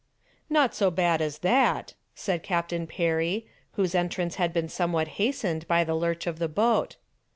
"Not 0.49 0.73
so 0.73 0.89
bad 0.89 1.21
as 1.21 1.37
that," 1.45 1.93
said 2.15 2.41
Captain 2.41 2.87
Perry, 2.87 3.45
whose 3.73 3.93
entrance 3.93 4.37
had 4.37 4.51
been 4.51 4.67
somewhat 4.67 5.09
hastened 5.21 5.67
by 5.67 5.83
the 5.83 5.93
lurch 5.93 6.25
of 6.25 6.39
the 6.39 6.49
boat. 6.49 6.95